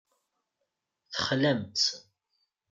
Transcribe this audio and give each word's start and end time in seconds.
Texlamt. 1.11 1.81